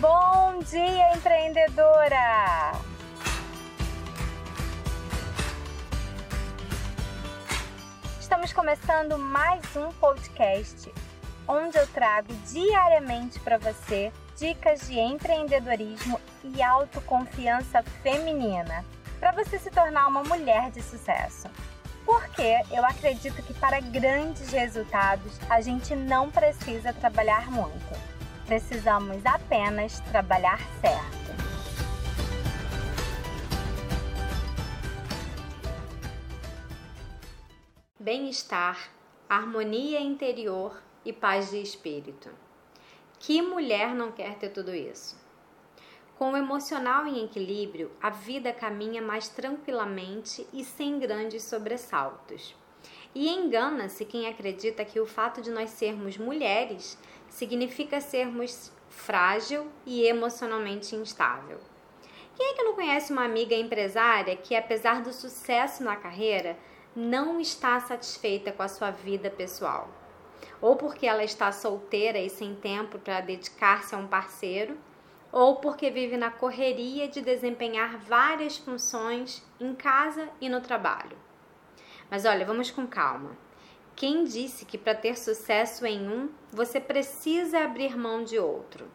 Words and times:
Bom 0.00 0.60
dia, 0.60 1.16
empreendedora! 1.16 2.70
Estamos 8.20 8.52
começando 8.52 9.18
mais 9.18 9.64
um 9.74 9.88
podcast 9.94 10.92
onde 11.48 11.76
eu 11.76 11.86
trago 11.88 12.32
diariamente 12.46 13.40
para 13.40 13.58
você 13.58 14.12
dicas 14.36 14.86
de 14.86 15.00
empreendedorismo 15.00 16.20
e 16.44 16.62
autoconfiança 16.62 17.82
feminina 18.00 18.84
para 19.18 19.32
você 19.32 19.58
se 19.58 19.70
tornar 19.72 20.06
uma 20.06 20.22
mulher 20.22 20.70
de 20.70 20.80
sucesso. 20.80 21.48
Porque 22.06 22.60
eu 22.70 22.84
acredito 22.84 23.42
que 23.42 23.54
para 23.54 23.80
grandes 23.80 24.52
resultados 24.52 25.40
a 25.50 25.60
gente 25.60 25.96
não 25.96 26.30
precisa 26.30 26.92
trabalhar 26.92 27.50
muito. 27.50 28.17
Precisamos 28.48 29.26
apenas 29.26 30.00
trabalhar 30.10 30.58
certo. 30.80 31.36
Bem-estar, 38.00 38.90
harmonia 39.28 40.00
interior 40.00 40.82
e 41.04 41.12
paz 41.12 41.50
de 41.50 41.60
espírito. 41.60 42.30
Que 43.18 43.42
mulher 43.42 43.94
não 43.94 44.10
quer 44.10 44.38
ter 44.38 44.48
tudo 44.48 44.74
isso? 44.74 45.20
Com 46.16 46.32
o 46.32 46.36
emocional 46.38 47.06
em 47.06 47.26
equilíbrio, 47.26 47.92
a 48.00 48.08
vida 48.08 48.50
caminha 48.50 49.02
mais 49.02 49.28
tranquilamente 49.28 50.46
e 50.54 50.64
sem 50.64 50.98
grandes 50.98 51.44
sobressaltos. 51.44 52.56
E 53.14 53.28
engana-se 53.28 54.04
quem 54.04 54.28
acredita 54.28 54.84
que 54.84 55.00
o 55.00 55.06
fato 55.06 55.40
de 55.40 55.50
nós 55.50 55.70
sermos 55.70 56.18
mulheres 56.18 56.98
significa 57.28 58.00
sermos 58.00 58.70
frágil 58.88 59.66
e 59.86 60.04
emocionalmente 60.06 60.94
instável. 60.94 61.58
Quem 62.36 62.50
é 62.50 62.54
que 62.54 62.62
não 62.62 62.74
conhece 62.74 63.12
uma 63.12 63.24
amiga 63.24 63.54
empresária 63.54 64.36
que, 64.36 64.54
apesar 64.54 65.02
do 65.02 65.12
sucesso 65.12 65.82
na 65.82 65.96
carreira, 65.96 66.56
não 66.94 67.40
está 67.40 67.80
satisfeita 67.80 68.52
com 68.52 68.62
a 68.62 68.68
sua 68.68 68.90
vida 68.90 69.30
pessoal? 69.30 69.88
Ou 70.60 70.76
porque 70.76 71.06
ela 71.06 71.24
está 71.24 71.50
solteira 71.50 72.18
e 72.18 72.30
sem 72.30 72.54
tempo 72.54 72.98
para 72.98 73.20
dedicar-se 73.20 73.94
a 73.94 73.98
um 73.98 74.06
parceiro, 74.06 74.76
ou 75.32 75.56
porque 75.56 75.90
vive 75.90 76.16
na 76.16 76.30
correria 76.30 77.08
de 77.08 77.20
desempenhar 77.20 77.98
várias 77.98 78.56
funções 78.56 79.44
em 79.60 79.74
casa 79.74 80.28
e 80.40 80.48
no 80.48 80.60
trabalho. 80.60 81.27
Mas 82.10 82.24
olha, 82.24 82.44
vamos 82.44 82.70
com 82.70 82.86
calma. 82.86 83.36
Quem 83.94 84.24
disse 84.24 84.64
que 84.64 84.78
para 84.78 84.94
ter 84.94 85.18
sucesso 85.18 85.84
em 85.84 86.08
um, 86.08 86.28
você 86.52 86.80
precisa 86.80 87.64
abrir 87.64 87.96
mão 87.96 88.22
de 88.22 88.38
outro? 88.38 88.88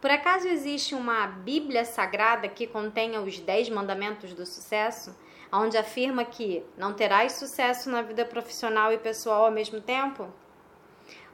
Por 0.00 0.10
acaso 0.10 0.48
existe 0.48 0.96
uma 0.96 1.28
Bíblia 1.28 1.84
sagrada 1.84 2.48
que 2.48 2.66
contenha 2.66 3.20
os 3.20 3.38
dez 3.38 3.68
mandamentos 3.68 4.34
do 4.34 4.44
sucesso, 4.44 5.16
onde 5.52 5.78
afirma 5.78 6.24
que 6.24 6.64
não 6.76 6.92
terás 6.92 7.34
sucesso 7.34 7.88
na 7.88 8.02
vida 8.02 8.24
profissional 8.24 8.92
e 8.92 8.98
pessoal 8.98 9.44
ao 9.44 9.52
mesmo 9.52 9.80
tempo? 9.80 10.28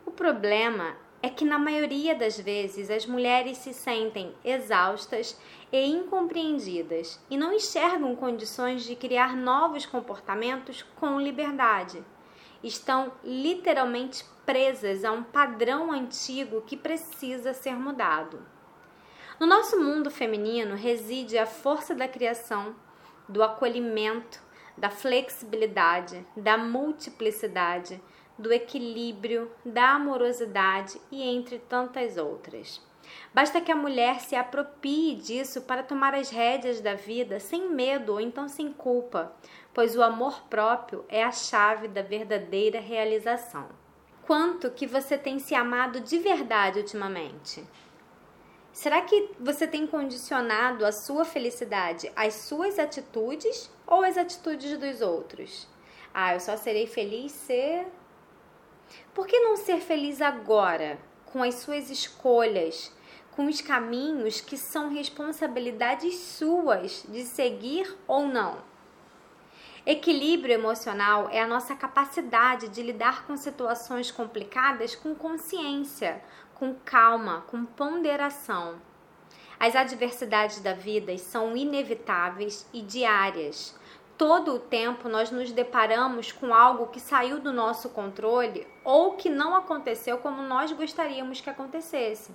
O 0.04 0.10
problema 0.10 0.96
é 1.22 1.28
que 1.28 1.44
na 1.44 1.58
maioria 1.58 2.14
das 2.14 2.38
vezes 2.38 2.90
as 2.90 3.04
mulheres 3.04 3.58
se 3.58 3.74
sentem 3.74 4.32
exaustas 4.44 5.38
e 5.72 5.84
incompreendidas 5.86 7.20
e 7.28 7.36
não 7.36 7.52
enxergam 7.52 8.14
condições 8.14 8.84
de 8.84 8.94
criar 8.94 9.36
novos 9.36 9.84
comportamentos 9.84 10.82
com 10.96 11.20
liberdade. 11.20 12.02
Estão 12.62 13.12
literalmente 13.24 14.24
presas 14.46 15.04
a 15.04 15.12
um 15.12 15.22
padrão 15.22 15.92
antigo 15.92 16.62
que 16.62 16.76
precisa 16.76 17.52
ser 17.52 17.74
mudado. 17.74 18.40
No 19.38 19.46
nosso 19.46 19.78
mundo 19.78 20.10
feminino 20.10 20.74
reside 20.74 21.38
a 21.38 21.46
força 21.46 21.94
da 21.94 22.08
criação, 22.08 22.74
do 23.28 23.42
acolhimento, 23.42 24.42
da 24.76 24.90
flexibilidade, 24.90 26.24
da 26.36 26.56
multiplicidade 26.56 28.00
do 28.38 28.52
equilíbrio, 28.52 29.50
da 29.64 29.90
amorosidade 29.92 31.00
e 31.10 31.22
entre 31.22 31.58
tantas 31.58 32.16
outras. 32.16 32.80
Basta 33.32 33.60
que 33.60 33.72
a 33.72 33.76
mulher 33.76 34.20
se 34.20 34.36
apropie 34.36 35.14
disso 35.14 35.62
para 35.62 35.82
tomar 35.82 36.14
as 36.14 36.30
rédeas 36.30 36.80
da 36.80 36.94
vida 36.94 37.40
sem 37.40 37.70
medo 37.70 38.12
ou 38.12 38.20
então 38.20 38.48
sem 38.48 38.72
culpa, 38.72 39.32
pois 39.72 39.96
o 39.96 40.02
amor 40.02 40.42
próprio 40.48 41.04
é 41.08 41.22
a 41.22 41.32
chave 41.32 41.88
da 41.88 42.02
verdadeira 42.02 42.80
realização. 42.80 43.68
Quanto 44.22 44.70
que 44.70 44.86
você 44.86 45.16
tem 45.16 45.38
se 45.38 45.54
amado 45.54 46.00
de 46.00 46.18
verdade 46.18 46.80
ultimamente? 46.80 47.64
Será 48.72 49.00
que 49.02 49.30
você 49.40 49.66
tem 49.66 49.86
condicionado 49.86 50.84
a 50.84 50.92
sua 50.92 51.24
felicidade 51.24 52.12
às 52.14 52.34
suas 52.34 52.78
atitudes 52.78 53.70
ou 53.86 54.04
às 54.04 54.16
atitudes 54.16 54.78
dos 54.78 55.00
outros? 55.00 55.66
Ah, 56.12 56.34
eu 56.34 56.40
só 56.40 56.56
serei 56.56 56.86
feliz 56.86 57.32
se 57.32 57.86
por 59.14 59.26
que 59.26 59.38
não 59.40 59.56
ser 59.56 59.80
feliz 59.80 60.20
agora, 60.20 60.98
com 61.26 61.42
as 61.42 61.56
suas 61.56 61.90
escolhas, 61.90 62.92
com 63.32 63.46
os 63.46 63.60
caminhos 63.60 64.40
que 64.40 64.56
são 64.56 64.88
responsabilidades 64.88 66.14
suas 66.16 67.04
de 67.08 67.24
seguir 67.24 67.96
ou 68.06 68.26
não? 68.26 68.58
Equilíbrio 69.86 70.52
emocional 70.52 71.28
é 71.30 71.40
a 71.40 71.46
nossa 71.46 71.74
capacidade 71.74 72.68
de 72.68 72.82
lidar 72.82 73.26
com 73.26 73.36
situações 73.36 74.10
complicadas 74.10 74.94
com 74.94 75.14
consciência, 75.14 76.22
com 76.54 76.74
calma, 76.84 77.42
com 77.46 77.64
ponderação. 77.64 78.80
As 79.58 79.74
adversidades 79.74 80.60
da 80.60 80.74
vida 80.74 81.16
são 81.16 81.56
inevitáveis 81.56 82.68
e 82.72 82.82
diárias, 82.82 83.74
todo 84.18 84.56
o 84.56 84.58
tempo 84.58 85.08
nós 85.08 85.30
nos 85.30 85.52
deparamos 85.52 86.32
com 86.32 86.52
algo 86.52 86.88
que 86.88 86.98
saiu 86.98 87.38
do 87.38 87.52
nosso 87.52 87.88
controle 87.90 88.66
ou 88.84 89.12
que 89.12 89.30
não 89.30 89.54
aconteceu 89.54 90.18
como 90.18 90.42
nós 90.42 90.72
gostaríamos 90.72 91.40
que 91.40 91.48
acontecesse. 91.48 92.34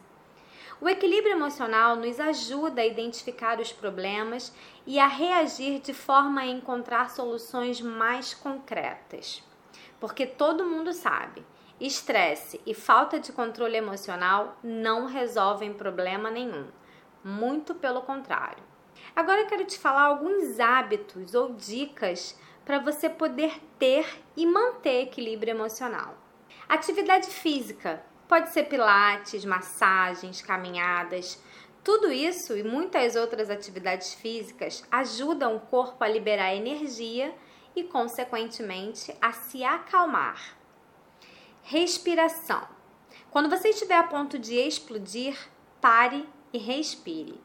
O 0.80 0.88
equilíbrio 0.88 1.34
emocional 1.34 1.98
nos 1.98 2.20
ajuda 2.20 2.82
a 2.82 2.86
identificar 2.86 3.60
os 3.60 3.74
problemas 3.74 4.54
e 4.88 4.98
a 4.98 5.08
reagir 5.08 5.80
de 5.80 5.94
forma 5.94 6.42
a 6.42 6.48
encontrar 6.48 7.10
soluções 7.10 7.82
mais 7.82 8.34
concretas. 8.34 9.44
Porque 10.00 10.26
todo 10.26 10.66
mundo 10.66 10.94
sabe, 10.94 11.46
estresse 11.80 12.62
e 12.66 12.74
falta 12.74 13.20
de 13.20 13.32
controle 13.34 13.76
emocional 13.76 14.58
não 14.64 15.06
resolvem 15.06 15.74
problema 15.74 16.32
nenhum. 16.32 16.68
Muito 17.24 17.76
pelo 17.76 18.02
contrário. 18.02 18.73
Agora 19.16 19.42
eu 19.42 19.48
quero 19.48 19.66
te 19.66 19.78
falar 19.78 20.04
alguns 20.04 20.60
hábitos 20.60 21.34
ou 21.34 21.54
dicas 21.54 22.38
para 22.66 22.80
você 22.80 23.10
poder 23.10 23.62
ter 23.78 24.06
e 24.36 24.46
manter 24.46 25.04
equilíbrio 25.04 25.52
emocional. 25.52 26.18
Atividade 26.68 27.28
física 27.28 28.04
pode 28.28 28.50
ser 28.50 28.64
pilates, 28.64 29.46
massagens, 29.46 30.42
caminhadas. 30.42 31.42
Tudo 31.84 32.12
isso 32.12 32.58
e 32.58 32.64
muitas 32.64 33.16
outras 33.16 33.50
atividades 33.50 34.14
físicas 34.14 34.84
ajudam 34.90 35.56
o 35.56 35.60
corpo 35.60 36.04
a 36.04 36.08
liberar 36.08 36.56
energia 36.56 37.36
e, 37.76 37.84
consequentemente, 37.84 39.16
a 39.22 39.34
se 39.34 39.64
acalmar. 39.64 40.58
Respiração. 41.62 42.68
Quando 43.30 43.50
você 43.50 43.70
estiver 43.70 43.98
a 43.98 44.04
ponto 44.04 44.40
de 44.40 44.56
explodir, 44.56 45.38
pare 45.82 46.28
e 46.52 46.58
respire. 46.58 47.40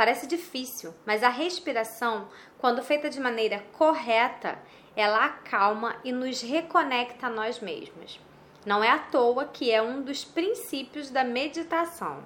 Parece 0.00 0.26
difícil, 0.26 0.94
mas 1.04 1.22
a 1.22 1.28
respiração, 1.28 2.26
quando 2.56 2.82
feita 2.82 3.10
de 3.10 3.20
maneira 3.20 3.62
correta, 3.72 4.58
ela 4.96 5.26
acalma 5.26 5.94
e 6.02 6.10
nos 6.10 6.40
reconecta 6.40 7.26
a 7.26 7.30
nós 7.30 7.60
mesmos. 7.60 8.18
Não 8.64 8.82
é 8.82 8.88
à 8.88 8.98
toa 8.98 9.44
que 9.44 9.70
é 9.70 9.82
um 9.82 10.00
dos 10.00 10.24
princípios 10.24 11.10
da 11.10 11.22
meditação. 11.22 12.24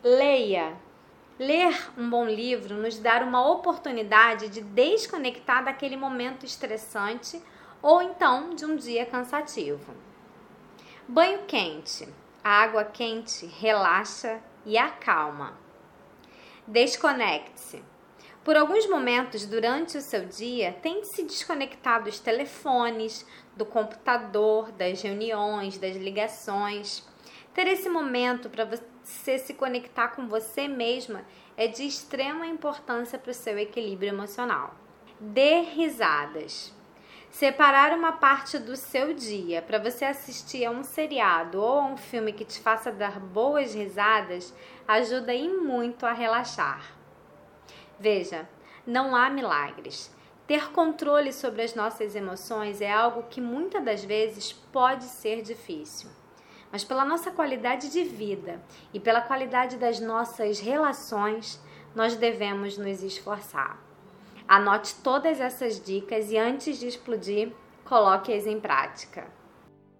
Leia. 0.00 0.76
Ler 1.40 1.90
um 1.98 2.08
bom 2.08 2.24
livro 2.24 2.76
nos 2.76 3.00
dá 3.00 3.18
uma 3.24 3.50
oportunidade 3.50 4.48
de 4.48 4.60
desconectar 4.60 5.64
daquele 5.64 5.96
momento 5.96 6.46
estressante 6.46 7.42
ou 7.82 8.00
então 8.00 8.50
de 8.50 8.64
um 8.64 8.76
dia 8.76 9.04
cansativo. 9.04 9.92
Banho 11.08 11.40
quente. 11.48 12.08
A 12.44 12.62
água 12.62 12.84
quente 12.84 13.44
relaxa 13.44 14.40
e 14.64 14.78
acalma. 14.78 15.66
Desconecte-se. 16.68 17.82
Por 18.44 18.54
alguns 18.54 18.86
momentos 18.86 19.46
durante 19.46 19.96
o 19.96 20.02
seu 20.02 20.26
dia, 20.26 20.70
tente 20.82 21.08
se 21.08 21.22
desconectar 21.22 22.04
dos 22.04 22.20
telefones, 22.20 23.26
do 23.56 23.64
computador, 23.64 24.70
das 24.72 25.00
reuniões, 25.00 25.78
das 25.78 25.96
ligações. 25.96 27.08
Ter 27.54 27.66
esse 27.68 27.88
momento 27.88 28.50
para 28.50 28.66
você 28.66 29.38
se 29.38 29.54
conectar 29.54 30.08
com 30.08 30.28
você 30.28 30.68
mesma 30.68 31.24
é 31.56 31.66
de 31.66 31.86
extrema 31.86 32.46
importância 32.46 33.18
para 33.18 33.30
o 33.30 33.34
seu 33.34 33.58
equilíbrio 33.58 34.10
emocional. 34.10 34.74
Dê 35.18 35.62
risadas. 35.62 36.77
Separar 37.30 37.92
uma 37.92 38.12
parte 38.12 38.58
do 38.58 38.74
seu 38.74 39.12
dia 39.14 39.62
para 39.62 39.78
você 39.78 40.06
assistir 40.06 40.64
a 40.64 40.70
um 40.70 40.82
seriado 40.82 41.60
ou 41.60 41.78
a 41.78 41.86
um 41.86 41.96
filme 41.96 42.32
que 42.32 42.44
te 42.44 42.58
faça 42.58 42.90
dar 42.90 43.20
boas 43.20 43.74
risadas 43.74 44.52
ajuda 44.86 45.34
e 45.34 45.48
muito 45.48 46.06
a 46.06 46.12
relaxar. 46.12 46.96
Veja, 48.00 48.48
não 48.86 49.14
há 49.14 49.28
milagres. 49.28 50.10
Ter 50.46 50.72
controle 50.72 51.32
sobre 51.32 51.62
as 51.62 51.74
nossas 51.74 52.16
emoções 52.16 52.80
é 52.80 52.90
algo 52.90 53.24
que 53.24 53.40
muitas 53.40 53.84
das 53.84 54.02
vezes 54.02 54.52
pode 54.52 55.04
ser 55.04 55.42
difícil. 55.42 56.08
Mas 56.72 56.84
pela 56.84 57.04
nossa 57.04 57.30
qualidade 57.30 57.90
de 57.90 58.02
vida 58.04 58.60
e 58.92 58.98
pela 58.98 59.20
qualidade 59.20 59.76
das 59.76 60.00
nossas 60.00 60.58
relações, 60.58 61.62
nós 61.94 62.16
devemos 62.16 62.78
nos 62.78 63.02
esforçar. 63.02 63.87
Anote 64.48 64.94
todas 65.02 65.40
essas 65.42 65.78
dicas 65.78 66.30
e 66.30 66.38
antes 66.38 66.78
de 66.78 66.86
explodir, 66.86 67.54
coloque-as 67.84 68.46
em 68.46 68.58
prática. 68.58 69.30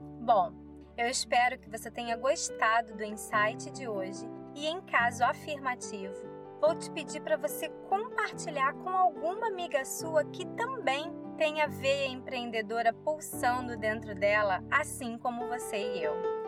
Bom, 0.00 0.54
eu 0.96 1.06
espero 1.06 1.58
que 1.58 1.68
você 1.68 1.90
tenha 1.90 2.16
gostado 2.16 2.94
do 2.96 3.04
insight 3.04 3.70
de 3.70 3.86
hoje 3.86 4.26
e, 4.54 4.66
em 4.66 4.80
caso 4.80 5.22
afirmativo, 5.22 6.14
vou 6.62 6.74
te 6.74 6.90
pedir 6.90 7.20
para 7.20 7.36
você 7.36 7.68
compartilhar 7.90 8.72
com 8.72 8.88
alguma 8.88 9.48
amiga 9.48 9.84
sua 9.84 10.24
que 10.24 10.46
também 10.56 11.12
tem 11.36 11.60
a 11.60 11.66
veia 11.66 12.08
empreendedora 12.08 12.90
pulsando 12.90 13.76
dentro 13.76 14.14
dela, 14.14 14.64
assim 14.70 15.18
como 15.18 15.46
você 15.46 15.76
e 15.76 16.02
eu. 16.02 16.47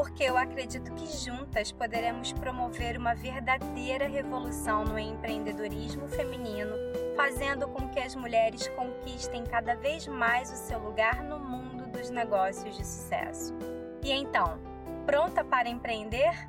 Porque 0.00 0.24
eu 0.24 0.38
acredito 0.38 0.94
que 0.94 1.06
juntas 1.06 1.70
poderemos 1.72 2.32
promover 2.32 2.96
uma 2.96 3.14
verdadeira 3.14 4.08
revolução 4.08 4.82
no 4.82 4.98
empreendedorismo 4.98 6.08
feminino, 6.08 6.74
fazendo 7.14 7.68
com 7.68 7.86
que 7.90 8.00
as 8.00 8.14
mulheres 8.14 8.66
conquistem 8.68 9.44
cada 9.44 9.74
vez 9.74 10.06
mais 10.06 10.50
o 10.50 10.56
seu 10.56 10.78
lugar 10.78 11.22
no 11.22 11.38
mundo 11.38 11.86
dos 11.88 12.08
negócios 12.08 12.74
de 12.78 12.82
sucesso. 12.82 13.54
E 14.02 14.10
então, 14.10 14.58
pronta 15.04 15.44
para 15.44 15.68
empreender? 15.68 16.48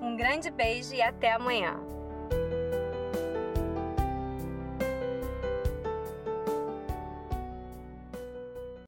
Um 0.00 0.14
grande 0.14 0.48
beijo 0.48 0.94
e 0.94 1.02
até 1.02 1.32
amanhã! 1.32 1.95